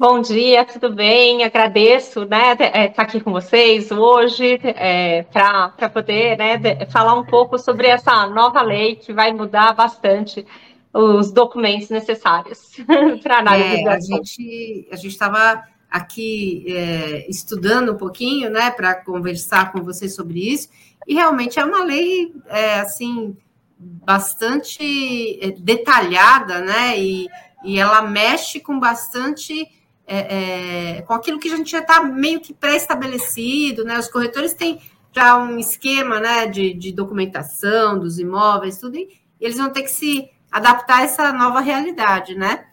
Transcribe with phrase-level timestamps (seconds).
[0.00, 1.42] Bom dia, tudo bem?
[1.42, 7.24] Agradeço, né, estar é, tá aqui com vocês hoje é, para poder, né, falar um
[7.24, 10.46] pouco sobre essa nova lei que vai mudar bastante
[10.94, 12.76] os documentos necessários
[13.24, 13.82] para análise.
[13.84, 19.82] É, a gente a gente estava aqui é, estudando um pouquinho, né, para conversar com
[19.82, 20.68] vocês sobre isso
[21.08, 23.36] e realmente é uma lei é, assim
[23.76, 27.26] bastante é, detalhada, né, e,
[27.64, 29.76] e ela mexe com bastante
[30.08, 33.98] é, é, com aquilo que a gente já está meio que pré-estabelecido, né?
[33.98, 34.80] Os corretores têm
[35.12, 39.90] já um esquema né, de, de documentação dos imóveis, tudo, e eles vão ter que
[39.90, 42.66] se adaptar a essa nova realidade, né?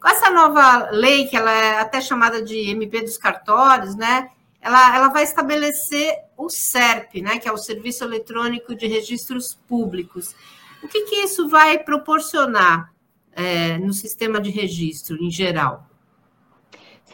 [0.00, 4.30] Com essa nova lei, que ela é até chamada de MP dos cartórios, né?
[4.60, 7.38] Ela, ela vai estabelecer o SERP, né?
[7.38, 10.34] Que é o Serviço Eletrônico de Registros Públicos.
[10.82, 12.90] O que, que isso vai proporcionar
[13.32, 15.88] é, no sistema de registro em geral?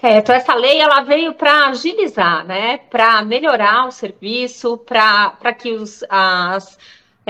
[0.00, 6.02] Certo, essa lei ela veio para agilizar, né, para melhorar o serviço, para que os,
[6.08, 6.78] as,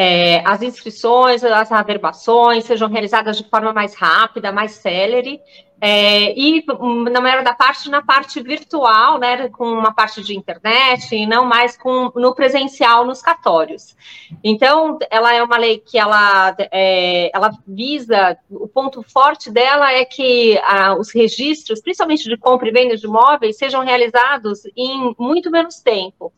[0.03, 5.39] é, as inscrições, as averbações sejam realizadas de forma mais rápida, mais célere,
[5.79, 6.64] é, e
[7.11, 11.45] na maior da parte na parte virtual, né, com uma parte de internet e não
[11.45, 13.95] mais com no presencial nos cartórios.
[14.42, 20.07] Então, ela é uma lei que ela, é, ela visa o ponto forte dela é
[20.07, 25.51] que a, os registros, principalmente de compra e venda de imóveis, sejam realizados em muito
[25.51, 26.33] menos tempo.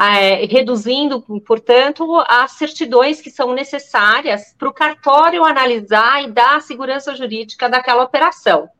[0.00, 6.60] É, reduzindo, portanto, as certidões que são necessárias para o cartório analisar e dar a
[6.60, 8.70] segurança jurídica daquela operação.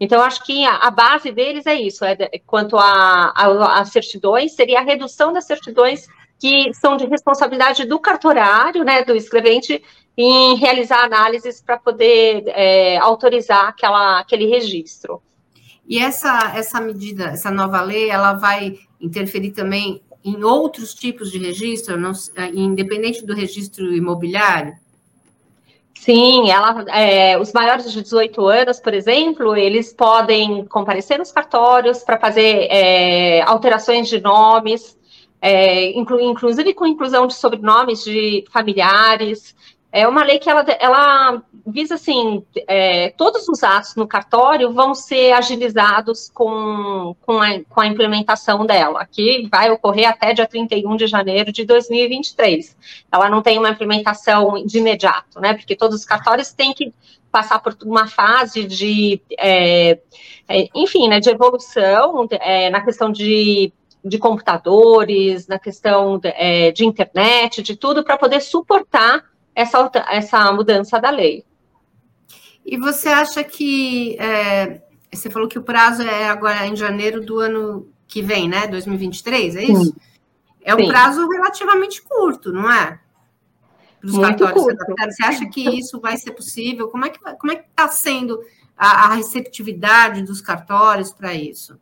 [0.00, 4.82] Então, acho que a, a, base deles é isso, é, quanto a, certidões, seria a
[4.82, 9.82] redução das certidões que são de responsabilidade do cartorário, né, do escrevente,
[10.16, 15.22] em realizar análises para poder é, autorizar aquela, aquele registro.
[15.88, 21.38] E essa, essa medida, essa nova lei, ela vai interferir também em outros tipos de
[21.38, 22.12] registro, não,
[22.52, 24.74] independente do registro imobiliário?
[25.94, 32.02] Sim, ela, é, os maiores de 18 anos, por exemplo, eles podem comparecer nos cartórios
[32.02, 34.98] para fazer é, alterações de nomes,
[35.40, 39.54] é, inclu, inclusive com inclusão de sobrenomes de familiares,
[39.92, 44.94] é uma lei que ela, ela visa assim, é, todos os atos no cartório vão
[44.94, 50.96] ser agilizados com, com, a, com a implementação dela, que vai ocorrer até dia 31
[50.96, 52.76] de janeiro de 2023.
[53.10, 55.54] Ela não tem uma implementação de imediato, né?
[55.54, 56.92] Porque todos os cartórios têm que
[57.30, 59.98] passar por uma fase de, é,
[60.48, 63.72] é, enfim, né, de evolução é, na questão de
[64.08, 69.24] de computadores, na questão é, de internet, de tudo, para poder suportar
[69.56, 71.42] essa, essa mudança da lei.
[72.64, 77.40] E você acha que é, você falou que o prazo é agora em janeiro do
[77.40, 78.66] ano que vem, né?
[78.66, 79.84] 2023, é isso?
[79.86, 79.94] Sim.
[80.62, 80.88] É um Sim.
[80.88, 83.00] prazo relativamente curto, não é?
[84.00, 84.84] Para os cartórios curto.
[84.98, 86.88] Você acha que isso vai ser possível?
[86.88, 88.38] Como é que como é está sendo
[88.76, 91.80] a, a receptividade dos cartórios para isso?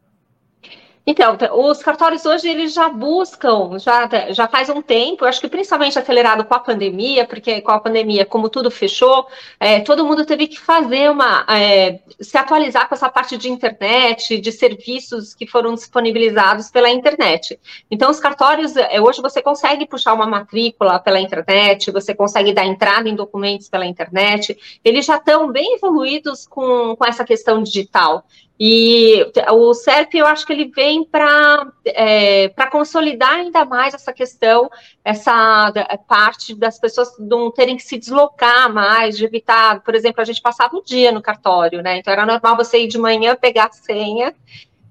[1.07, 5.99] Então, os cartórios hoje eles já buscam, já, já faz um tempo, acho que principalmente
[5.99, 9.27] acelerado com a pandemia, porque com a pandemia, como tudo fechou,
[9.61, 14.41] é, todo mundo teve que fazer uma é, se atualizar com essa parte de internet,
[14.41, 17.61] de serviços que foram disponibilizados pela internet.
[17.91, 22.65] Então, os cartórios, é, hoje você consegue puxar uma matrícula pela internet, você consegue dar
[22.65, 28.25] entrada em documentos pela internet, eles já estão bem evoluídos com, com essa questão digital.
[28.59, 34.71] E o CERP, eu acho que ele vem para é, consolidar ainda mais essa questão,
[35.05, 35.73] essa
[36.07, 40.41] parte das pessoas não terem que se deslocar mais, de evitar, por exemplo, a gente
[40.41, 41.99] passava o dia no cartório, né?
[41.99, 44.33] Então era normal você ir de manhã pegar a senha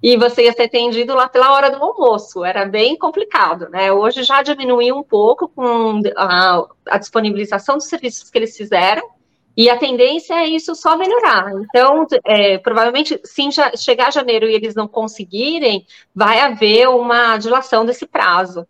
[0.01, 3.93] e você ia ser atendido lá pela hora do almoço, era bem complicado, né?
[3.93, 9.09] Hoje já diminuiu um pouco com a, a disponibilização dos serviços que eles fizeram,
[9.55, 11.51] E a tendência é isso só melhorar.
[11.61, 13.43] Então, é, provavelmente, se
[13.77, 18.67] chegar janeiro e eles não conseguirem, vai haver uma dilação desse prazo.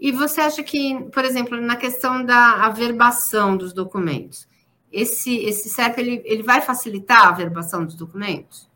[0.00, 4.48] E você acha que, por exemplo, na questão da averbação dos documentos,
[4.90, 8.68] esse, esse CEP ele, ele vai facilitar a averbação dos documentos?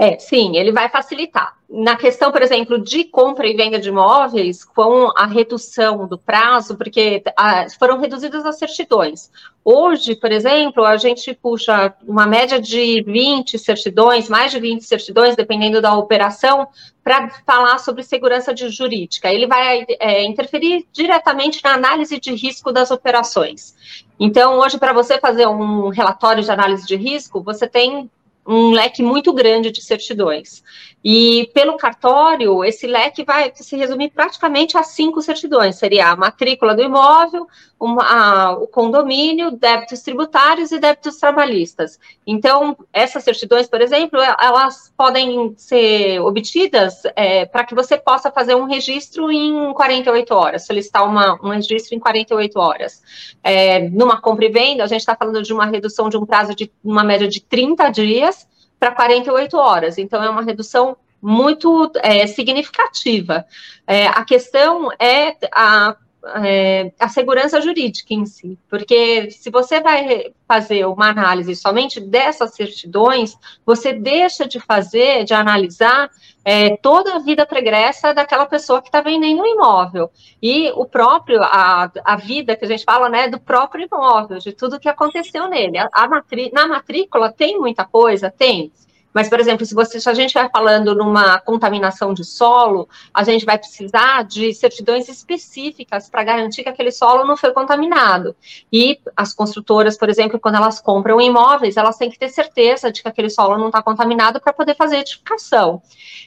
[0.00, 1.56] É, sim, ele vai facilitar.
[1.68, 6.76] Na questão, por exemplo, de compra e venda de imóveis, com a redução do prazo,
[6.76, 9.28] porque ah, foram reduzidas as certidões.
[9.64, 15.34] Hoje, por exemplo, a gente puxa uma média de 20 certidões, mais de 20 certidões,
[15.34, 16.68] dependendo da operação,
[17.02, 19.32] para falar sobre segurança jurídica.
[19.32, 23.74] Ele vai é, interferir diretamente na análise de risco das operações.
[24.18, 28.08] Então, hoje, para você fazer um relatório de análise de risco, você tem
[28.48, 30.62] um leque muito grande de certidões.
[31.04, 36.74] E pelo cartório, esse leque vai se resumir praticamente a cinco certidões: seria a matrícula
[36.74, 37.46] do imóvel,
[37.78, 42.00] uma, a, o condomínio, débitos tributários e débitos trabalhistas.
[42.26, 48.56] Então, essas certidões, por exemplo, elas podem ser obtidas é, para que você possa fazer
[48.56, 53.02] um registro em 48 horas, solicitar uma, um registro em 48 horas.
[53.44, 56.54] É, numa compra e venda, a gente está falando de uma redução de um prazo
[56.54, 58.37] de uma média de 30 dias
[58.78, 59.98] para 48 horas.
[59.98, 63.44] Então, é uma redução muito é, significativa.
[63.86, 65.96] É, a questão é a,
[66.36, 72.54] é a segurança jurídica em si, porque se você vai fazer uma análise somente dessas
[72.54, 76.10] certidões, você deixa de fazer, de analisar
[76.44, 80.10] é, toda a vida pregressa daquela pessoa que está vendendo o um imóvel
[80.42, 84.52] e o próprio a, a vida que a gente fala, né, do próprio imóvel, de
[84.52, 85.78] tudo que aconteceu nele.
[85.78, 88.72] A, a matrí na matrícula tem muita coisa, tem.
[89.12, 93.24] Mas, por exemplo, se, você, se a gente vai falando numa contaminação de solo, a
[93.24, 98.36] gente vai precisar de certidões específicas para garantir que aquele solo não foi contaminado.
[98.72, 103.02] E as construtoras, por exemplo, quando elas compram imóveis, elas têm que ter certeza de
[103.02, 105.82] que aquele solo não está contaminado para poder fazer edificação.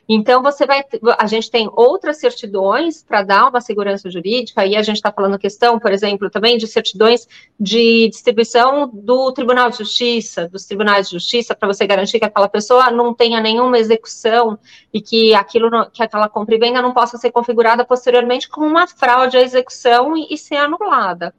[0.09, 0.83] Então, você vai,
[1.17, 5.37] a gente tem outras certidões para dar uma segurança jurídica, e a gente está falando
[5.37, 7.27] questão, por exemplo, também de certidões
[7.59, 12.49] de distribuição do Tribunal de Justiça, dos tribunais de justiça, para você garantir que aquela
[12.49, 14.57] pessoa pessoa não tenha nenhuma execução
[14.93, 18.87] e que aquilo que aquela compra e venda não possa ser configurada posteriormente como uma
[18.87, 21.33] fraude à execução e, e ser anulada.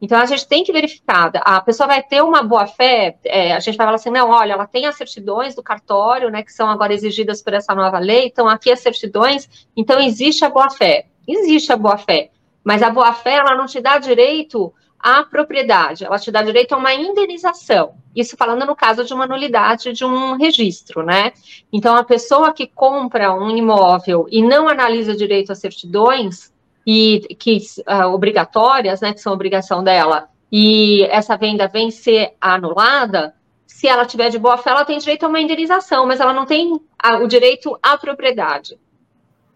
[0.00, 3.60] Então a gente tem que verificar, a pessoa vai ter uma boa fé, é, a
[3.60, 6.68] gente vai falar assim, não, olha, ela tem as certidões do cartório, né, que são
[6.68, 11.06] agora exigidas por essa nova lei, então aqui as certidões, então existe a boa fé,
[11.28, 12.30] existe a boa fé,
[12.64, 16.74] mas a boa fé ela não te dá direito a propriedade, ela te dá direito
[16.74, 17.94] a uma indenização.
[18.14, 21.32] Isso falando no caso de uma nulidade de um registro, né?
[21.72, 26.52] Então, a pessoa que compra um imóvel e não analisa direito as certidões,
[26.86, 27.58] e que
[27.88, 33.34] uh, obrigatórias, né, que são obrigação dela, e essa venda vem ser anulada,
[33.66, 36.44] se ela tiver de boa fé, ela tem direito a uma indenização, mas ela não
[36.44, 38.78] tem a, o direito à propriedade.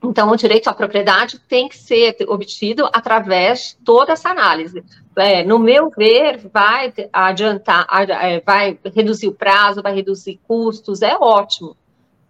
[0.08, 4.84] Então, o direito à propriedade tem que ser obtido através toda essa análise.
[5.16, 11.16] É, no meu ver, vai adiantar, é, vai reduzir o prazo, vai reduzir custos, é
[11.16, 11.76] ótimo.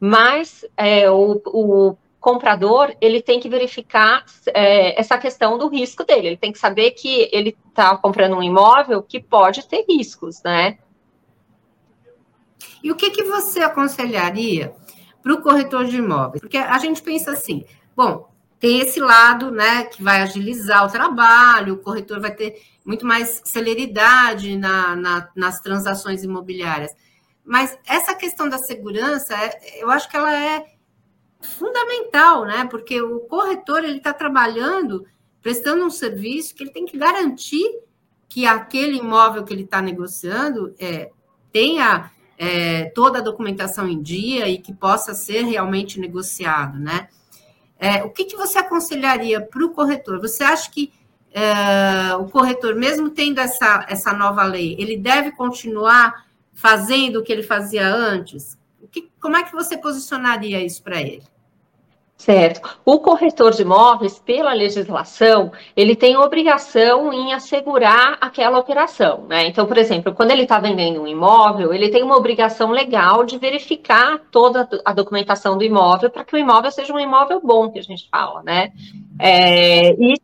[0.00, 6.28] Mas é, o, o, comprador ele tem que verificar é, essa questão do risco dele.
[6.28, 10.78] Ele tem que saber que ele está comprando um imóvel que pode ter riscos, né?
[12.82, 14.74] E o que, que você aconselharia?
[15.26, 16.40] para o corretor de imóveis?
[16.40, 17.64] Porque a gente pensa assim,
[17.96, 23.06] bom, tem esse lado, né, que vai agilizar o trabalho, o corretor vai ter muito
[23.06, 26.92] mais celeridade na, na, nas transações imobiliárias.
[27.44, 30.66] Mas essa questão da segurança, é, eu acho que ela é
[31.40, 32.66] fundamental, né?
[32.66, 35.06] Porque o corretor ele está trabalhando,
[35.40, 37.64] prestando um serviço que ele tem que garantir
[38.28, 41.10] que aquele imóvel que ele está negociando é,
[41.52, 47.08] tenha é, toda a documentação em dia e que possa ser realmente negociado, né?
[47.78, 50.20] É, o que, que você aconselharia para o corretor?
[50.20, 50.92] Você acha que
[51.32, 57.32] é, o corretor, mesmo tendo essa, essa nova lei, ele deve continuar fazendo o que
[57.32, 58.58] ele fazia antes?
[58.90, 61.22] Que, como é que você posicionaria isso para ele?
[62.16, 62.78] Certo.
[62.82, 69.46] O corretor de imóveis, pela legislação, ele tem obrigação em assegurar aquela operação, né?
[69.46, 73.38] Então, por exemplo, quando ele está vendendo um imóvel, ele tem uma obrigação legal de
[73.38, 77.78] verificar toda a documentação do imóvel para que o imóvel seja um imóvel bom, que
[77.78, 78.72] a gente fala, né?
[79.20, 80.14] É, e,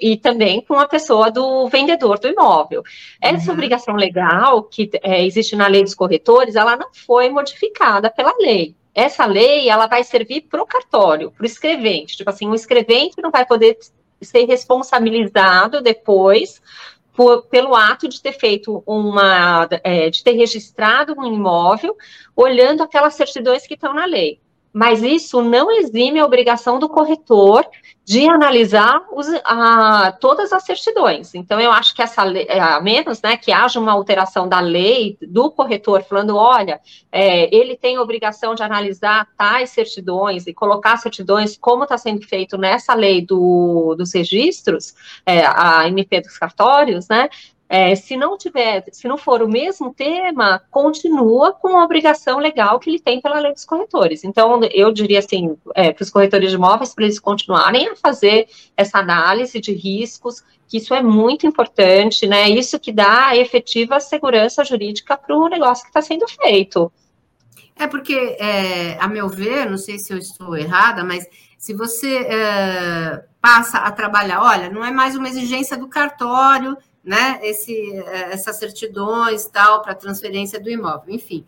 [0.00, 2.82] e, também com a pessoa do vendedor do imóvel.
[3.20, 3.52] Essa uhum.
[3.52, 8.74] obrigação legal que é, existe na lei dos corretores, ela não foi modificada pela lei
[8.94, 12.16] essa lei ela vai servir para o cartório, para o escrevente.
[12.16, 13.78] Tipo assim, o escrevente não vai poder
[14.20, 16.60] ser responsabilizado depois
[17.14, 21.96] por, pelo ato de ter feito uma, é, de ter registrado um imóvel,
[22.34, 24.41] olhando aquelas certidões que estão na lei
[24.72, 27.66] mas isso não exime a obrigação do corretor
[28.04, 31.34] de analisar os, a, todas as certidões.
[31.34, 35.16] Então, eu acho que essa lei, a menos né, que haja uma alteração da lei
[35.22, 36.80] do corretor falando, olha,
[37.12, 42.58] é, ele tem obrigação de analisar tais certidões e colocar certidões como está sendo feito
[42.58, 47.28] nessa lei do, dos registros, é, a MP dos cartórios, né?
[47.74, 52.78] É, se não tiver, se não for o mesmo tema, continua com a obrigação legal
[52.78, 54.24] que ele tem pela lei dos corretores.
[54.24, 58.46] Então, eu diria assim, é, para os corretores de imóveis, para eles continuarem a fazer
[58.76, 62.46] essa análise de riscos, que isso é muito importante, né?
[62.50, 66.92] Isso que dá efetiva segurança jurídica para o negócio que está sendo feito.
[67.74, 71.26] É porque, é, a meu ver, não sei se eu estou errada, mas
[71.56, 77.40] se você é, passa a trabalhar, olha, não é mais uma exigência do cartório né,
[77.42, 77.74] esse,
[78.06, 81.44] é, essas certidões tal para transferência do imóvel, enfim.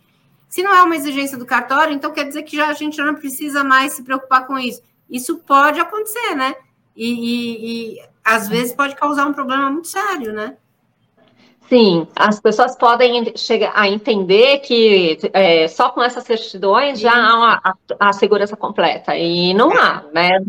[0.49, 3.15] Se não é uma exigência do cartório, então quer dizer que já, a gente não
[3.15, 4.83] precisa mais se preocupar com isso.
[5.11, 6.55] Isso pode acontecer, né?
[6.97, 10.57] E, e, e às vezes pode causar um problema muito sério, né?
[11.69, 17.61] Sim, as pessoas podem chegar a entender que é, só com essas certidões já há
[17.65, 20.41] a, a, segurança completa, e não há, né?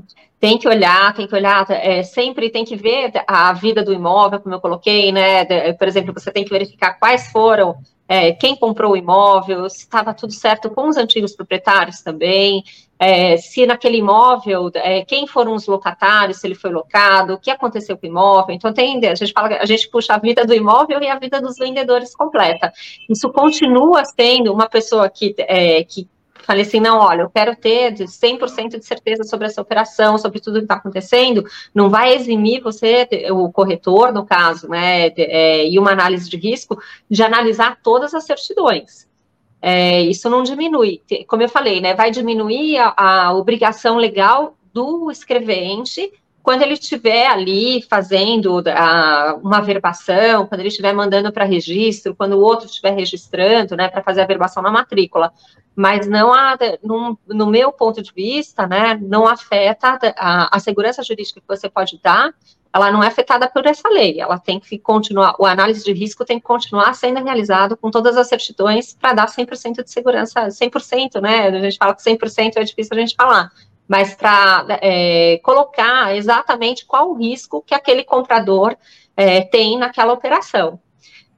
[0.45, 4.39] Tem que olhar, tem que olhar, é, sempre tem que ver a vida do imóvel,
[4.39, 5.73] como eu coloquei, né?
[5.73, 7.75] Por exemplo, você tem que verificar quais foram,
[8.07, 12.63] é, quem comprou o imóvel, se estava tudo certo com os antigos proprietários também,
[12.99, 17.49] é, se naquele imóvel, é, quem foram os locatários, se ele foi locado, o que
[17.49, 18.53] aconteceu com o imóvel.
[18.53, 21.41] Então, tem, a gente fala, a gente puxa a vida do imóvel e a vida
[21.41, 22.71] dos vendedores completa.
[23.09, 26.07] Isso continua sendo uma pessoa que, é, que
[26.45, 30.59] falei assim, não, olha, eu quero ter 100% de certeza sobre essa operação, sobre tudo
[30.59, 35.91] que está acontecendo, não vai eximir você, o corretor, no caso, né, é, e uma
[35.91, 39.07] análise de risco, de analisar todas as certidões.
[39.61, 45.09] É, isso não diminui, como eu falei, né, vai diminuir a, a obrigação legal do
[45.09, 46.11] escrevente
[46.45, 52.33] quando ele estiver ali fazendo a, uma verbação, quando ele estiver mandando para registro, quando
[52.33, 55.33] o outro estiver registrando, né, para fazer a verbação na matrícula.
[55.75, 61.01] Mas não há, no, no, meu ponto de vista, né, não afeta a, a, segurança
[61.01, 62.31] jurídica que você pode dar,
[62.71, 66.23] ela não é afetada por essa lei, ela tem que continuar, o análise de risco
[66.23, 71.19] tem que continuar sendo realizado com todas as certidões para dar 100% de segurança, 100%,
[71.19, 73.51] né, a gente fala que 100% é difícil a gente falar,
[73.87, 78.75] mas para é, colocar exatamente qual o risco que aquele comprador
[79.15, 80.79] é, tem naquela operação.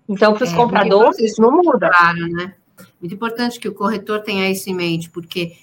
[0.08, 1.90] Então, para os é, compradores, não muda.
[1.90, 2.56] Claro, né?
[3.00, 5.58] Muito importante que o corretor tenha isso em mente, porque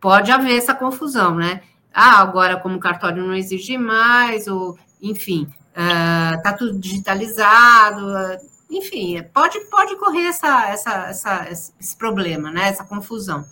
[0.00, 1.62] pode haver essa confusão, né?
[1.92, 8.38] Ah, agora como o cartório não exige mais, ou enfim, está uh, tudo digitalizado, uh,
[8.70, 12.68] enfim, pode, pode correr essa, essa, essa, esse problema, né?
[12.68, 13.44] Essa confusão.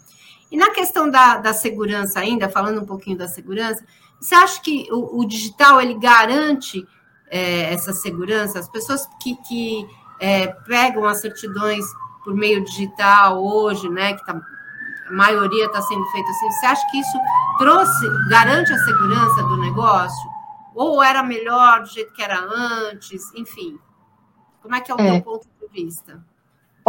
[0.51, 3.85] E na questão da, da segurança ainda, falando um pouquinho da segurança,
[4.21, 6.87] você acha que o, o digital ele garante
[7.31, 8.59] é, essa segurança?
[8.59, 9.87] As pessoas que, que
[10.21, 11.85] é, pegam as certidões
[12.25, 14.41] por meio digital hoje, né, que tá,
[15.09, 17.19] a maioria está sendo feita assim, você acha que isso
[17.59, 20.31] trouxe, garante a segurança do negócio?
[20.75, 23.33] Ou era melhor do jeito que era antes?
[23.35, 23.79] Enfim,
[24.63, 25.13] como é que é o é.
[25.13, 26.23] teu ponto de vista?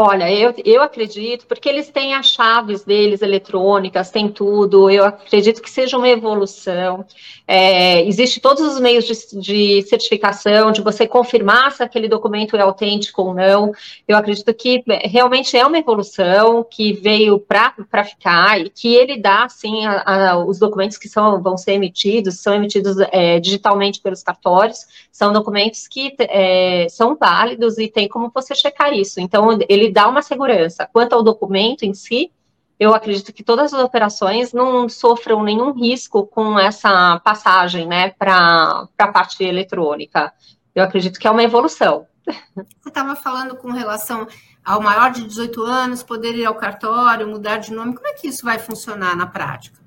[0.02, 5.62] Olha, eu, eu acredito, porque eles têm as chaves deles eletrônicas, tem tudo, eu acredito
[5.62, 7.06] que seja uma evolução.
[7.46, 12.62] É, existe todos os meios de, de, certificação, de você confirmar se aquele documento é
[12.62, 13.74] autêntico ou não.
[14.08, 19.18] Eu acredito que é, realmente é uma evolução que veio para ficar e que ele
[19.18, 24.00] dá, sim, a, a, os documentos que são, vão ser emitidos, são emitidos é, digitalmente
[24.00, 29.20] pelos cartórios, são documentos que é, são válidos e tem como você checar isso.
[29.20, 30.88] Então, ele dá uma segurança.
[30.92, 32.32] Quanto ao documento em si,
[32.80, 38.88] eu acredito que todas as operações não sofram nenhum risco com essa passagem, né, para
[38.98, 40.32] a parte eletrônica.
[40.74, 42.08] Eu acredito que é uma evolução.
[42.56, 44.28] Você estava falando com relação
[44.64, 47.96] ao maior de 18 anos poder ir ao cartório, mudar de nome.
[47.96, 49.79] Como é que isso vai funcionar na prática?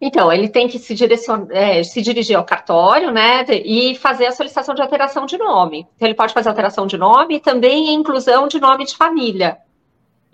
[0.00, 0.94] Então, ele tem que se,
[1.50, 5.86] é, se, dirigir ao cartório, né, e fazer a solicitação de alteração de nome.
[5.96, 9.58] Então, ele pode fazer alteração de nome e também a inclusão de nome de família.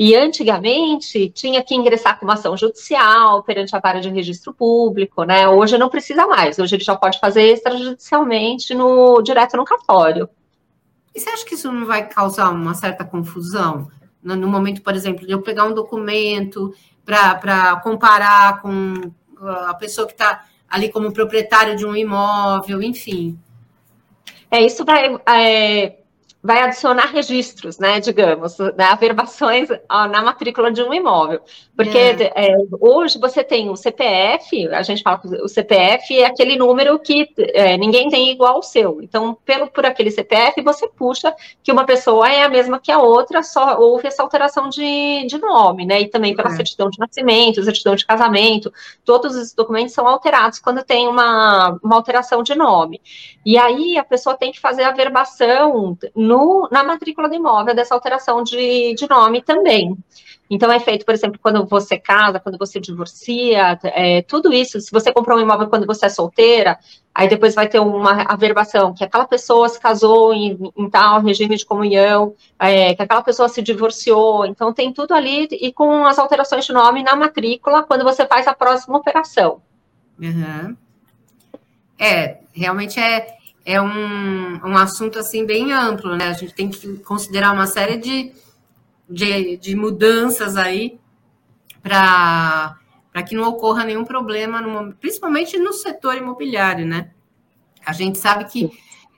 [0.03, 5.25] E antigamente tinha que ingressar com uma ação judicial perante a vara de registro público,
[5.25, 5.47] né?
[5.47, 6.59] Hoje não precisa mais.
[6.59, 10.27] Hoje ele já pode fazer extrajudicialmente no direto no cartório.
[11.15, 13.89] E você acha que isso não vai causar uma certa confusão?
[14.23, 16.73] No, no momento, por exemplo, de eu pegar um documento
[17.05, 19.13] para comparar com
[19.49, 23.39] a pessoa que está ali como proprietário de um imóvel, enfim.
[24.51, 26.00] É, isso vai é,
[26.43, 31.41] vai adicionar registros, né, digamos, né, averbações na matrícula de um imóvel.
[31.77, 32.33] Porque é.
[32.35, 36.99] É, hoje você tem o CPF, a gente fala que o CPF é aquele número
[36.99, 39.03] que é, ninguém tem igual ao seu.
[39.03, 42.99] Então, pelo, por aquele CPF, você puxa que uma pessoa é a mesma que a
[42.99, 46.57] outra, só houve essa alteração de, de nome, né, e também pela é.
[46.57, 48.73] certidão de nascimento, certidão de casamento,
[49.05, 53.01] todos os documentos são alterados quando tem uma, uma alteração de nome.
[53.45, 55.97] E aí a pessoa tem que fazer a averbação
[56.31, 59.97] no, na matrícula do imóvel dessa alteração de, de nome também.
[60.49, 64.81] Então, é feito, por exemplo, quando você casa, quando você divorcia, é, tudo isso.
[64.81, 66.79] Se você comprou um imóvel quando você é solteira,
[67.15, 71.57] aí depois vai ter uma averbação, que aquela pessoa se casou em, em tal regime
[71.57, 74.45] de comunhão, é, que aquela pessoa se divorciou.
[74.47, 78.47] Então, tem tudo ali e com as alterações de nome na matrícula quando você faz
[78.49, 79.63] a próxima operação.
[80.21, 80.77] Uhum.
[81.99, 86.29] É, realmente é é um, um assunto assim bem amplo, né?
[86.29, 88.33] A gente tem que considerar uma série de,
[89.09, 90.99] de, de mudanças aí
[91.83, 92.77] para
[93.27, 97.11] que não ocorra nenhum problema, no, principalmente no setor imobiliário, né?
[97.85, 98.71] A gente sabe que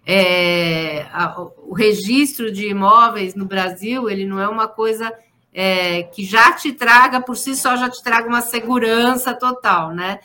[0.06, 5.12] é, a, o registro de imóveis no Brasil ele não é uma coisa
[5.52, 10.20] é, que já te traga por si só já te traga uma segurança total, né?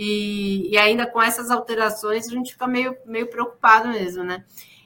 [0.00, 4.44] E, e, ainda com essas alterações, a gente fica meio, meio preocupado mesmo, né?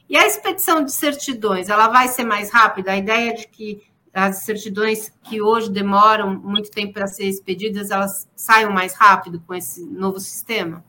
[0.09, 2.93] E a expedição de certidões, ela vai ser mais rápida?
[2.93, 3.83] A ideia de que
[4.15, 9.55] as certidões que hoje demoram muito tempo para ser expedidas, elas saiam mais rápido com
[9.55, 10.83] esse novo sistema?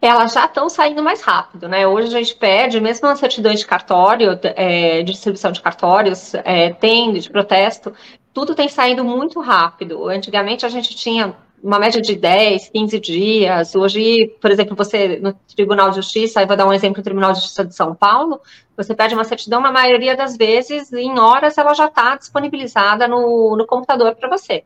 [0.00, 1.86] Elas já estão saindo mais rápido, né?
[1.86, 6.72] Hoje a gente pede, mesmo nas certidões de cartório, é, de distribuição de cartórios, é,
[6.72, 7.92] tem de protesto,
[8.32, 10.08] tudo tem saído muito rápido.
[10.08, 13.74] Antigamente a gente tinha uma média de 10, 15 dias.
[13.74, 17.32] Hoje, por exemplo, você no Tribunal de Justiça, aí vou dar um exemplo, no Tribunal
[17.32, 18.40] de Justiça de São Paulo,
[18.76, 23.56] você pede uma certidão, na maioria das vezes, em horas, ela já está disponibilizada no,
[23.56, 24.64] no computador para você.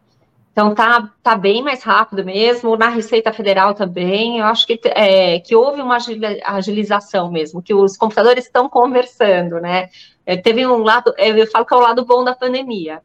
[0.52, 5.40] Então, tá, tá bem mais rápido mesmo, na Receita Federal também, eu acho que, é,
[5.40, 5.96] que houve uma
[6.44, 9.88] agilização mesmo, que os computadores estão conversando, né?
[10.26, 13.00] É, teve um lado, eu falo que é o lado bom da pandemia,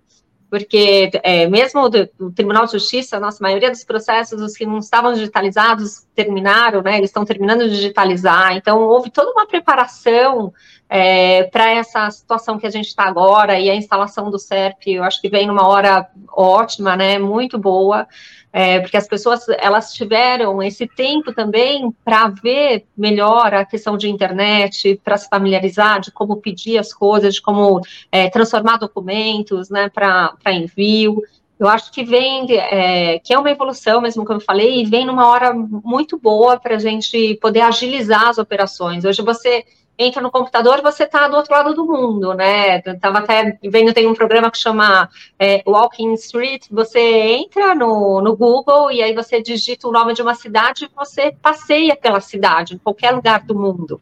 [0.50, 4.80] porque é, mesmo do, Tribunal de Justiça, a nossa maioria dos processos, os que não
[4.80, 10.54] estavam digitalizados, terminaram, né, eles estão terminando de digitalizar, então houve toda uma preparação
[10.90, 15.04] é, para essa situação que a gente está agora, e a instalação do SERP, eu
[15.04, 18.08] acho que vem numa hora ótima, né, muito boa,
[18.54, 24.10] é, porque as pessoas elas tiveram esse tempo também para ver melhor a questão de
[24.10, 29.90] internet, para se familiarizar de como pedir as coisas, de como é, transformar documentos, né,
[29.90, 31.22] para envio.
[31.60, 35.06] Eu acho que vem, é, que é uma evolução, mesmo como eu falei, e vem
[35.06, 39.04] numa hora muito boa para a gente poder agilizar as operações.
[39.04, 39.66] Hoje você
[39.98, 42.80] entra no computador, você está do outro lado do mundo, né?
[42.80, 48.36] Estava até vendo, tem um programa que chama é, Walking Street, você entra no, no
[48.36, 52.76] Google e aí você digita o nome de uma cidade e você passeia pela cidade,
[52.76, 54.00] em qualquer lugar do mundo.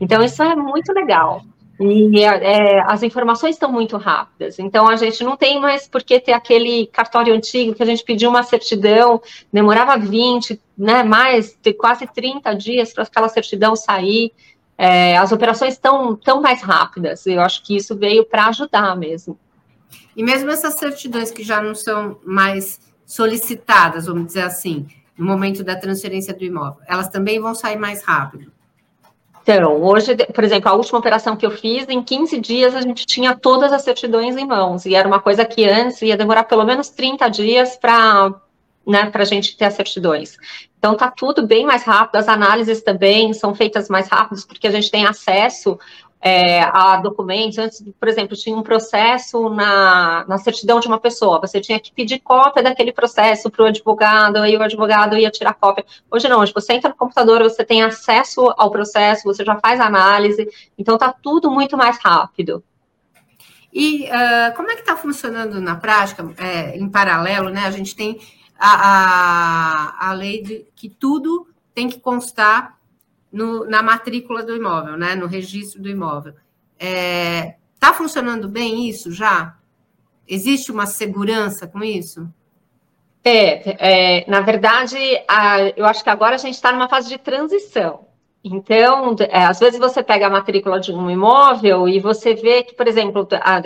[0.00, 1.42] Então, isso é muito legal.
[1.80, 6.20] E é, as informações estão muito rápidas, então a gente não tem mais por que
[6.20, 9.20] ter aquele cartório antigo que a gente pediu uma certidão,
[9.52, 14.32] demorava 20, né, mais, quase 30 dias para aquela certidão sair
[14.82, 17.24] é, as operações estão tão mais rápidas.
[17.24, 19.38] Eu acho que isso veio para ajudar mesmo.
[20.16, 25.62] E mesmo essas certidões que já não são mais solicitadas, vamos dizer assim, no momento
[25.62, 28.50] da transferência do imóvel, elas também vão sair mais rápido.
[29.40, 33.06] Então, hoje, por exemplo, a última operação que eu fiz, em 15 dias a gente
[33.06, 36.64] tinha todas as certidões em mãos, e era uma coisa que antes ia demorar pelo
[36.64, 38.34] menos 30 dias para
[38.84, 40.36] né, para a gente ter as certidões.
[40.82, 44.70] Então, está tudo bem mais rápido, as análises também são feitas mais rápidas, porque a
[44.72, 45.78] gente tem acesso
[46.20, 47.56] é, a documentos.
[47.56, 51.92] Antes, por exemplo, tinha um processo na, na certidão de uma pessoa, você tinha que
[51.92, 55.84] pedir cópia daquele processo para o advogado, aí o advogado ia tirar cópia.
[56.10, 59.78] Hoje não, hoje você entra no computador, você tem acesso ao processo, você já faz
[59.78, 62.60] análise, então está tudo muito mais rápido.
[63.72, 67.66] E uh, como é que está funcionando na prática, é, em paralelo, né?
[67.66, 68.18] A gente tem
[68.64, 72.78] a, a, a lei de que tudo tem que constar
[73.32, 75.16] no, na matrícula do imóvel, né?
[75.16, 76.34] No registro do imóvel.
[76.78, 79.56] Está é, tá funcionando bem isso já?
[80.28, 82.32] Existe uma segurança com isso?
[83.24, 84.96] É, é na verdade,
[85.26, 88.06] a, eu acho que agora a gente está numa fase de transição.
[88.44, 92.74] Então, é, às vezes você pega a matrícula de um imóvel e você vê que,
[92.74, 93.58] por exemplo, a,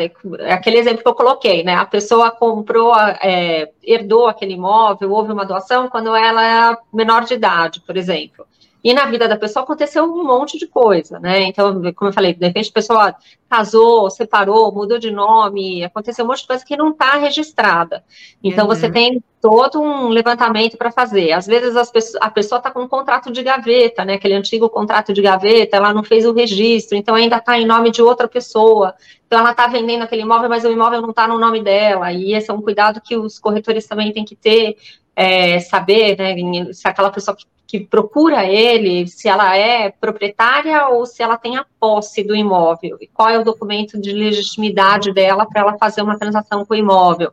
[0.52, 1.74] aquele exemplo que eu coloquei, né?
[1.74, 7.34] A pessoa comprou, é, herdou aquele imóvel, houve uma doação quando ela é menor de
[7.34, 8.46] idade, por exemplo.
[8.86, 11.42] E na vida da pessoa aconteceu um monte de coisa, né?
[11.42, 13.16] Então, como eu falei, de repente a pessoa
[13.50, 18.04] casou, separou, mudou de nome, aconteceu um monte de coisa que não está registrada.
[18.44, 18.72] Então, uhum.
[18.72, 21.32] você tem todo um levantamento para fazer.
[21.32, 24.14] Às vezes pessoas, a pessoa está com um contrato de gaveta, né?
[24.14, 27.90] Aquele antigo contrato de gaveta, ela não fez o registro, então ainda está em nome
[27.90, 28.94] de outra pessoa.
[29.26, 32.12] Então, ela está vendendo aquele imóvel, mas o imóvel não está no nome dela.
[32.12, 34.76] E esse é um cuidado que os corretores também têm que ter,
[35.16, 36.72] é, saber, né?
[36.72, 41.56] Se aquela pessoa que que procura ele, se ela é proprietária ou se ela tem
[41.56, 46.02] a posse do imóvel, e qual é o documento de legitimidade dela para ela fazer
[46.02, 47.32] uma transação com o imóvel.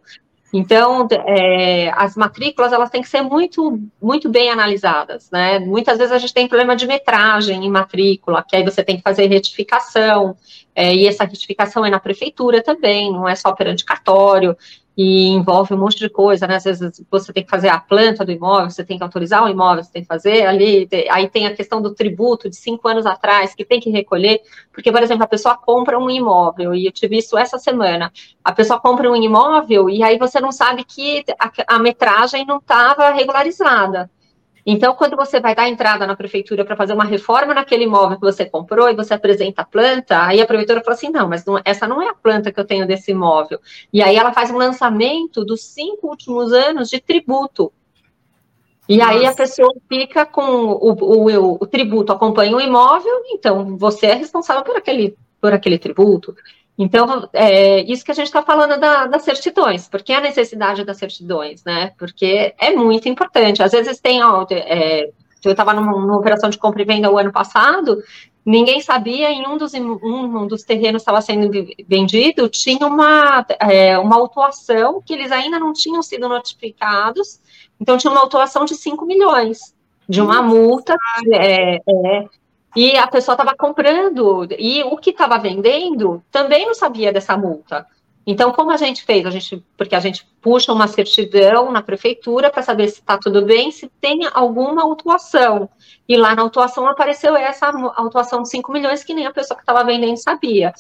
[0.56, 5.58] Então, é, as matrículas, elas têm que ser muito, muito bem analisadas, né?
[5.58, 9.02] Muitas vezes a gente tem problema de metragem em matrícula, que aí você tem que
[9.02, 10.36] fazer retificação,
[10.76, 14.56] é, e essa retificação é na prefeitura também, não é só perante cartório
[14.95, 16.56] e envolve um monte de coisa, né?
[16.56, 19.49] Às vezes você tem que fazer a planta do imóvel, você tem que autorizar o
[19.49, 23.06] imóvel, você tem que fazer ali, aí tem a questão do tributo de cinco anos
[23.06, 26.91] atrás, que tem que recolher, porque, por exemplo, a pessoa compra um imóvel, e eu
[26.91, 28.12] tive isso essa semana,
[28.43, 32.58] a pessoa compra um imóvel, e aí você não sabe que a, a metragem não
[32.58, 34.10] estava regularizada.
[34.65, 38.26] Então, quando você vai dar entrada na prefeitura para fazer uma reforma naquele imóvel que
[38.26, 41.60] você comprou e você apresenta a planta, aí a prefeitura fala assim: não, mas não,
[41.65, 43.60] essa não é a planta que eu tenho desse imóvel.
[43.91, 47.73] E aí ela faz um lançamento dos cinco últimos anos de tributo.
[48.88, 49.12] E Nossa.
[49.12, 54.13] aí a pessoa fica com o, o, o, tributo, acompanha o imóvel, então você é
[54.13, 56.36] responsável por aquele, por aquele tributo.
[56.77, 60.97] Então, é isso que a gente está falando da, das certidões, porque a necessidade das
[60.97, 61.93] certidões, né?
[61.97, 63.62] Porque é muito importante.
[63.62, 65.09] Às vezes tem, ó, é,
[65.43, 68.01] eu estava numa, numa, operação de compra e venda o ano passado,
[68.43, 71.51] ninguém sabia, em um dos, um, dos terrenos estava sendo
[71.88, 77.39] vendido, tinha uma, é, uma autuação que eles ainda não tinham sido notificados,
[77.79, 79.75] então tinha uma autuação de 5 milhões,
[80.09, 80.95] de uma multa,
[81.33, 82.25] é, é,
[82.75, 87.86] e a pessoa estava comprando, e o que estava vendendo também não sabia dessa multa.
[88.25, 89.25] Então, como a gente fez?
[89.25, 93.45] A gente, porque a gente puxa uma certidão na prefeitura para saber se está tudo
[93.45, 95.69] bem, se tem alguma autuação.
[96.07, 99.63] E lá na autuação apareceu essa autuação de 5 milhões que nem a pessoa que
[99.63, 100.73] estava vendendo sabia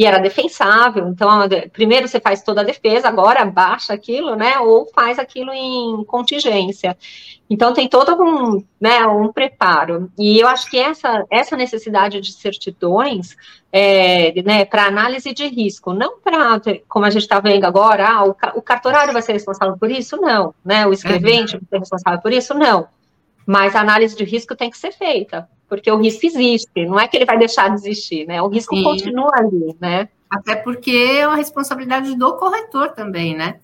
[0.00, 1.08] e era defensável.
[1.08, 1.28] Então,
[1.74, 4.58] primeiro você faz toda a defesa, agora baixa aquilo, né?
[4.58, 6.96] Ou faz aquilo em contingência.
[7.50, 10.10] Então, tem todo um, né, um preparo.
[10.18, 13.36] E eu acho que essa, essa necessidade de certidões
[13.70, 16.58] é, né, para análise de risco, não para,
[16.88, 20.16] como a gente está vendo agora, ah, o, o cartorário vai ser responsável por isso?
[20.16, 20.54] Não.
[20.64, 20.86] Né?
[20.86, 22.54] O escrevente vai ser responsável por isso?
[22.54, 22.88] Não.
[23.44, 27.06] Mas a análise de risco tem que ser feita porque o risco existe, não é
[27.06, 28.42] que ele vai deixar de existir, né?
[28.42, 28.82] O risco Sim.
[28.82, 30.08] continua ali, né?
[30.28, 33.60] Até porque é uma responsabilidade do corretor também, né?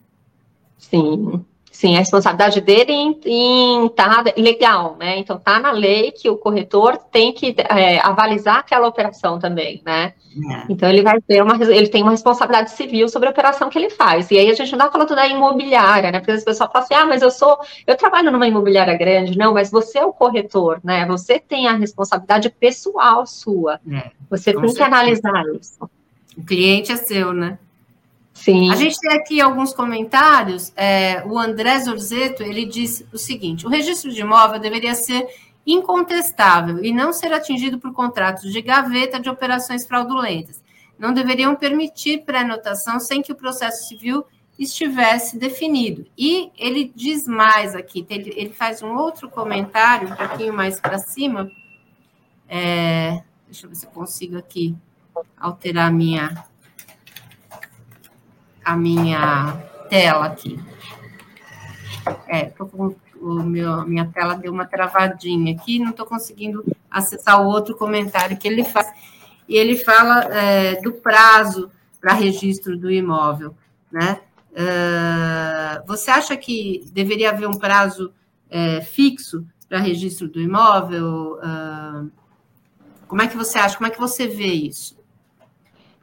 [0.79, 1.45] Sim.
[1.77, 2.91] Sim, a responsabilidade dele
[3.27, 5.19] em estar tá legal, né?
[5.19, 10.15] Então tá na lei que o corretor tem que é, avalizar aquela operação também, né?
[10.53, 10.65] É.
[10.71, 13.91] Então ele vai ter uma ele tem uma responsabilidade civil sobre a operação que ele
[13.91, 14.31] faz.
[14.31, 16.19] E aí a gente não está falando da imobiliária, né?
[16.19, 19.53] Porque as pessoas falam assim, ah, mas eu sou, eu trabalho numa imobiliária grande, não,
[19.53, 21.05] mas você é o corretor, né?
[21.05, 23.79] Você tem a responsabilidade pessoal sua.
[23.87, 24.77] É, você tem certeza.
[24.77, 25.91] que analisar isso.
[26.39, 27.59] O cliente é seu, né?
[28.37, 28.71] Sim.
[28.71, 30.71] A gente tem aqui alguns comentários.
[30.77, 35.27] É, o André Zorzeto ele diz o seguinte: o registro de imóvel deveria ser
[35.67, 40.63] incontestável e não ser atingido por contratos de gaveta de operações fraudulentas.
[40.99, 44.25] Não deveriam permitir pré-notação sem que o processo civil
[44.59, 46.07] estivesse definido.
[46.17, 50.99] E ele diz mais aqui, ele, ele faz um outro comentário, um pouquinho mais para
[50.99, 51.51] cima.
[52.49, 54.77] É, deixa eu ver se eu consigo aqui
[55.39, 56.45] alterar a minha
[58.67, 60.59] a minha tela aqui.
[62.27, 67.41] É, tô com o meu, minha tela deu uma travadinha aqui, não estou conseguindo acessar
[67.41, 68.93] o outro comentário que ele faz.
[69.49, 73.55] E ele fala é, do prazo para registro do imóvel,
[73.91, 74.21] né?
[74.53, 78.13] Uh, você acha que deveria haver um prazo
[78.49, 81.39] é, fixo para registro do imóvel?
[81.39, 82.11] Uh,
[83.07, 83.77] como é que você acha?
[83.77, 84.97] Como é que você vê isso?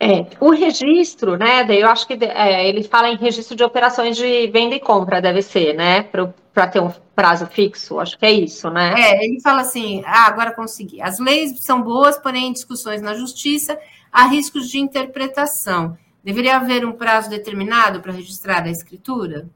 [0.04, 1.64] É, o registro, né?
[1.64, 5.22] Daí eu acho que é, ele fala em registro de operações de venda e compra,
[5.22, 6.04] deve ser, né?
[6.04, 8.94] Para ter um prazo fixo, acho que é isso, né?
[8.98, 11.02] É, ele fala assim: ah, agora consegui.
[11.02, 13.80] As leis são boas, porém, em discussões na justiça
[14.12, 15.98] há riscos de interpretação.
[16.24, 19.50] Deveria haver um prazo determinado para registrar a escritura?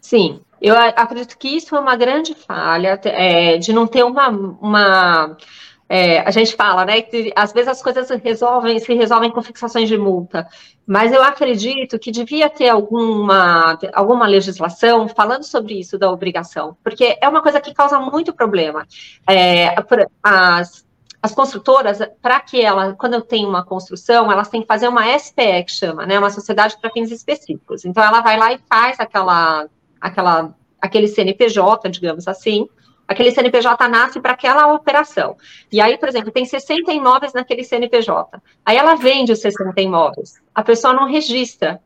[0.00, 5.36] Sim, eu acredito que isso é uma grande falha é, de não ter uma, uma
[5.92, 9.88] é, a gente fala, né, que às vezes as coisas resolvem, se resolvem com fixações
[9.88, 10.46] de multa,
[10.86, 17.18] mas eu acredito que devia ter alguma, alguma legislação falando sobre isso da obrigação, porque
[17.20, 18.86] é uma coisa que causa muito problema.
[19.28, 19.74] É,
[20.22, 20.86] as,
[21.20, 25.18] as construtoras, para que ela, quando eu tenho uma construção, elas têm que fazer uma
[25.18, 27.84] SPE, que chama, né, uma sociedade para fins específicos.
[27.84, 29.66] Então, ela vai lá e faz aquela,
[30.00, 32.68] aquela, aquele CNPJ, digamos assim,
[33.10, 35.36] aquele CNPJ nasce para aquela operação.
[35.72, 38.40] E aí, por exemplo, tem 60 imóveis naquele CNPJ.
[38.64, 40.40] Aí ela vende os 60 imóveis.
[40.54, 41.80] A pessoa não registra.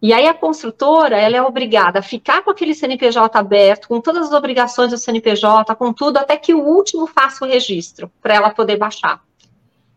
[0.00, 4.28] E aí a construtora, ela é obrigada a ficar com aquele CNPJ aberto, com todas
[4.28, 8.48] as obrigações do CNPJ, com tudo, até que o último faça o registro, para ela
[8.48, 9.20] poder baixar.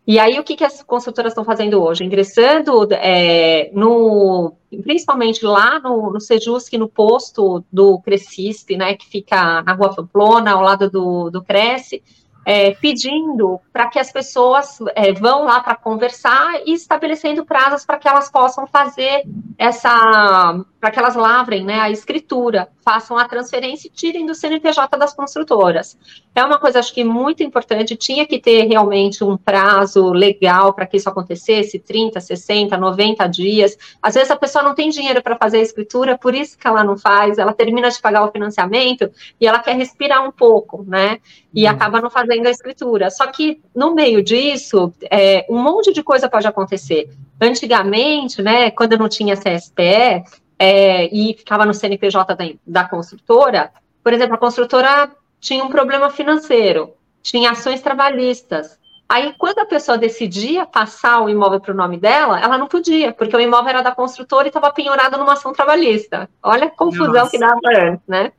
[0.06, 2.04] E aí, o que, que as consultoras estão fazendo hoje?
[2.04, 9.62] Ingressando é, no, principalmente lá no, no Sejusc, no posto do Crescisp, né, que fica
[9.62, 12.02] na rua Pamplona, ao lado do, do Cresce,
[12.44, 17.98] é, pedindo para que as pessoas é, vão lá para conversar e estabelecendo prazos para
[17.98, 19.22] que elas possam fazer
[19.56, 24.96] essa, para que elas lavrem né, a escritura, façam a transferência e tirem do CNPJ
[24.98, 25.96] das construtoras.
[26.34, 30.86] É uma coisa, acho que muito importante, tinha que ter realmente um prazo legal para
[30.86, 33.78] que isso acontecesse, 30, 60, 90 dias.
[34.02, 36.82] Às vezes a pessoa não tem dinheiro para fazer a escritura, por isso que ela
[36.82, 41.20] não faz, ela termina de pagar o financiamento e ela quer respirar um pouco, né?
[41.54, 41.70] E uhum.
[41.70, 43.10] acaba não fazendo a escritura.
[43.10, 47.08] Só que no meio disso, é, um monte de coisa pode acontecer.
[47.40, 50.24] Antigamente, né, quando não tinha CSPE,
[50.58, 56.10] é, e ficava no CNPJ da, da construtora, por exemplo, a construtora tinha um problema
[56.10, 56.92] financeiro,
[57.22, 58.78] tinha ações trabalhistas.
[59.08, 63.12] Aí, quando a pessoa decidia passar o imóvel para o nome dela, ela não podia,
[63.12, 66.28] porque o imóvel era da construtora e estava penhorado numa ação trabalhista.
[66.42, 67.30] Olha a confusão Nossa.
[67.30, 68.32] que dava antes, né?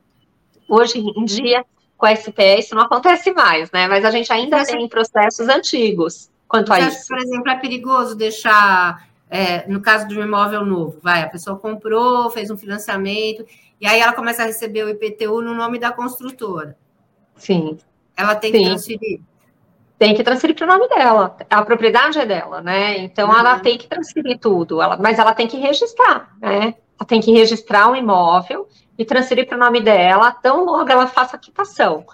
[0.67, 1.63] Hoje em dia,
[1.95, 3.87] com a SPE, isso não acontece mais, né?
[3.87, 7.07] Mas a gente ainda tem processos antigos quanto a isso.
[7.07, 11.57] por exemplo, é perigoso deixar é, no caso de um imóvel novo, vai, a pessoa
[11.57, 13.45] comprou, fez um financiamento,
[13.81, 16.77] e aí ela começa a receber o IPTU no nome da construtora.
[17.35, 17.77] Sim.
[18.15, 18.57] Ela tem Sim.
[18.59, 19.21] que transferir.
[19.97, 21.37] Tem que transferir para o nome dela.
[21.49, 22.97] A propriedade é dela, né?
[22.99, 23.37] Então uhum.
[23.37, 26.75] ela tem que transferir tudo, ela, mas ela tem que registrar, né?
[26.97, 31.07] Ela tem que registrar o imóvel e transferir para o nome dela, tão logo ela
[31.07, 32.05] faça a quitação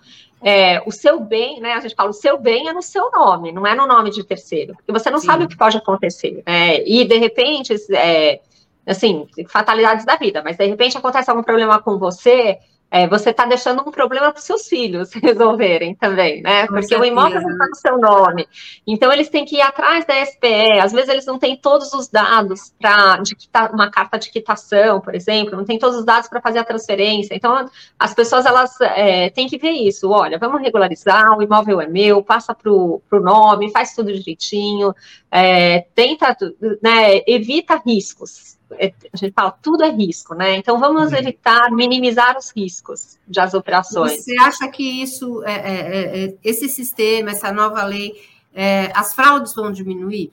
[0.41, 1.73] é, o seu bem, né?
[1.73, 4.23] A gente fala, o seu bem é no seu nome, não é no nome de
[4.23, 5.27] terceiro, porque você não Sim.
[5.27, 6.84] sabe o que pode acontecer, né?
[6.84, 8.39] E de repente, é,
[8.86, 12.58] assim, fatalidades da vida, mas de repente acontece algum problema com você,
[12.91, 16.67] é, você está deixando um problema para os seus filhos resolverem também, né?
[16.67, 17.01] Com Porque certeza.
[17.01, 18.47] o imóvel não está no seu nome.
[18.86, 20.80] Então, eles têm que ir atrás da SPE.
[20.82, 25.56] Às vezes, eles não têm todos os dados para uma carta de quitação, por exemplo,
[25.56, 27.34] não tem todos os dados para fazer a transferência.
[27.34, 27.65] Então,
[27.97, 30.10] as pessoas elas é, têm que ver isso.
[30.10, 34.93] Olha, vamos regularizar, o imóvel é meu, passa para o nome, faz tudo direitinho,
[35.32, 36.36] é, tenta,
[36.82, 40.55] né, evita riscos a gente fala, tudo é risco, né?
[40.55, 41.17] Então vamos uhum.
[41.17, 44.23] evitar, minimizar os riscos das operações.
[44.23, 48.13] Você acha que isso, é, é, é esse sistema, essa nova lei,
[48.53, 50.31] é, as fraudes vão diminuir?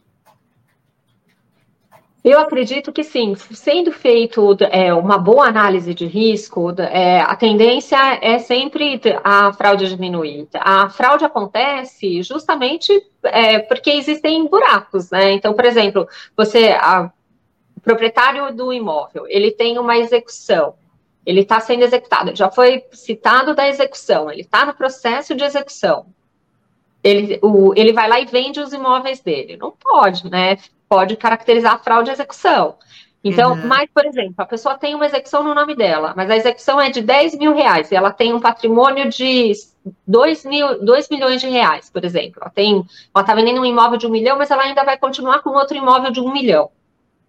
[2.24, 7.96] Eu acredito que sim, sendo feito é, uma boa análise de risco, é, a tendência
[8.20, 10.48] é sempre a fraude diminuir.
[10.52, 15.32] A fraude acontece justamente é, porque existem buracos, né?
[15.32, 17.10] Então, por exemplo, você, a,
[17.88, 20.74] proprietário do imóvel, ele tem uma execução,
[21.24, 26.04] ele está sendo executado, já foi citado da execução, ele está no processo de execução.
[27.02, 29.56] Ele, o, ele vai lá e vende os imóveis dele.
[29.56, 30.58] Não pode, né?
[30.86, 32.76] Pode caracterizar a fraude de execução.
[33.24, 33.66] Então, uhum.
[33.66, 36.90] mas, por exemplo, a pessoa tem uma execução no nome dela, mas a execução é
[36.90, 39.52] de 10 mil reais, e ela tem um patrimônio de
[40.06, 42.42] 2, mil, 2 milhões de reais, por exemplo.
[42.42, 42.52] Ela
[43.16, 46.10] está vendendo um imóvel de um milhão, mas ela ainda vai continuar com outro imóvel
[46.10, 46.70] de um milhão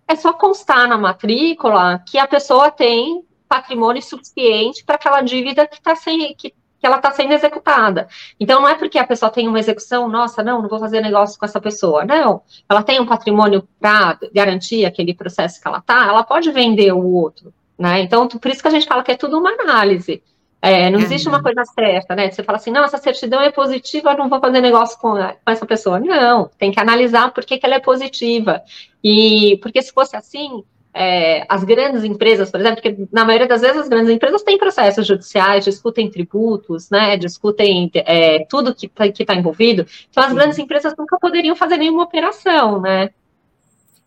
[0.10, 5.76] é só constar na matrícula que a pessoa tem patrimônio suficiente para aquela dívida que
[5.76, 8.08] está sem, que, que ela está sendo executada.
[8.39, 11.38] Então, não é porque a pessoa tem uma execução, nossa, não, não vou fazer negócio
[11.38, 12.04] com essa pessoa.
[12.06, 16.91] Não, ela tem um patrimônio para garantir aquele processo que ela está, ela pode vender
[16.91, 17.54] o outro.
[17.78, 18.02] Né?
[18.02, 20.24] Então, por isso que a gente fala que é tudo uma análise.
[20.62, 22.30] É, não existe uma coisa certa, né?
[22.30, 25.52] Você fala assim, não, essa certidão é positiva, eu não vou fazer negócio com, com
[25.52, 26.00] essa pessoa.
[26.00, 28.62] Não, tem que analisar por que, que ela é positiva.
[29.02, 33.62] E porque se fosse assim, é, as grandes empresas, por exemplo, porque na maioria das
[33.62, 37.15] vezes as grandes empresas têm processos judiciais, discutem tributos, né?
[37.15, 39.86] Discutem é, tudo que está tá envolvido.
[40.10, 43.12] Então as grandes empresas nunca poderiam fazer nenhuma operação, né?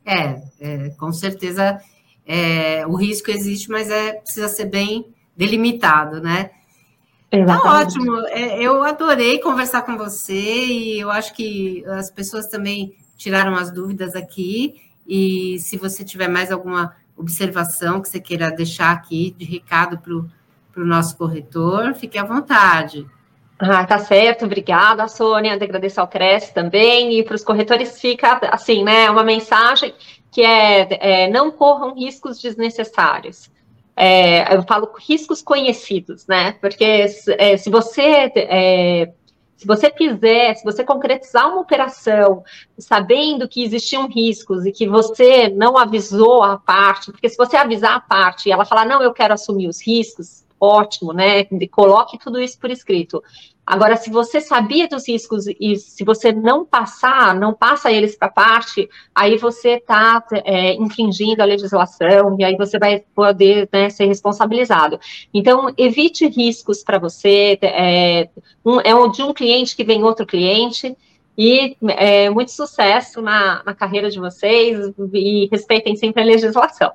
[0.04, 1.80] É, é com certeza
[2.26, 6.50] é, o risco existe, mas é precisa ser bem delimitado, né?
[7.30, 7.62] Exatamente.
[7.62, 8.16] Tá ótimo.
[8.28, 13.70] É, eu adorei conversar com você e eu acho que as pessoas também tiraram as
[13.70, 14.74] dúvidas aqui.
[15.06, 20.82] E se você tiver mais alguma observação que você queira deixar aqui de recado para
[20.82, 23.06] o nosso corretor, fique à vontade.
[23.58, 25.54] Ah, tá certo, obrigada, Sônia.
[25.54, 27.18] Agradeço ao Cresce também.
[27.18, 29.08] E para os corretores fica assim, né?
[29.08, 29.94] Uma mensagem
[30.30, 33.50] que é, é não corram riscos desnecessários.
[33.96, 36.52] É, eu falo riscos conhecidos, né?
[36.52, 39.12] Porque é, se você é,
[39.62, 42.42] se você fizer, se você concretizar uma operação
[42.76, 47.94] sabendo que existiam riscos e que você não avisou a parte, porque se você avisar
[47.94, 51.44] a parte e ela falar, não, eu quero assumir os riscos, ótimo, né?
[51.70, 53.22] Coloque tudo isso por escrito.
[53.72, 58.28] Agora, se você sabia dos riscos e se você não passar, não passa eles para
[58.28, 64.04] parte, aí você está é, infringindo a legislação e aí você vai poder né, ser
[64.04, 65.00] responsabilizado.
[65.32, 67.58] Então, evite riscos para você.
[67.62, 68.28] É,
[68.62, 70.94] um, é de um cliente que vem outro cliente.
[71.38, 76.92] E é, muito sucesso na, na carreira de vocês e respeitem sempre a legislação.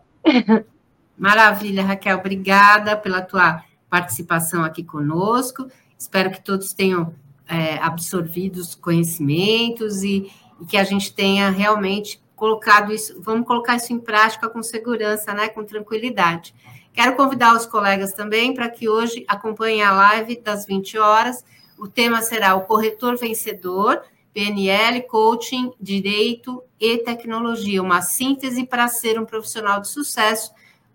[1.17, 2.19] Maravilha, Raquel.
[2.19, 5.65] Obrigada pela tua participação aqui conosco.
[5.97, 7.13] Espero que todos tenham
[7.47, 10.31] é, absorvido os conhecimentos e,
[10.61, 15.33] e, que a gente tenha realmente colocado isso, vamos colocar isso em prática com segurança,
[15.33, 16.53] né, com tranquilidade.
[16.93, 21.43] Quero convidar os colegas também para que hoje acompanhem a live das 20 horas.
[21.77, 24.01] O tema será o corretor vencedor,
[24.33, 30.51] PNL, coaching, direito e tecnologia, uma síntese para ser um profissional de sucesso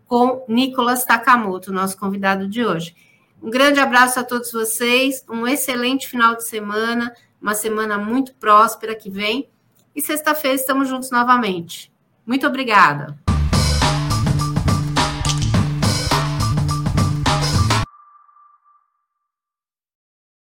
[0.06, 2.94] com Nicolas Takamoto, nosso convidado de hoje.
[3.42, 8.94] Um grande abraço a todos vocês, um excelente final de semana, uma semana muito próspera
[8.94, 9.50] que vem.
[9.96, 11.92] E sexta-feira estamos juntos novamente.
[12.24, 13.21] Muito obrigada.